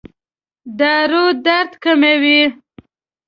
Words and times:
دارو 0.79 1.23
درد 1.45 1.71
کموي؟ 1.83 2.41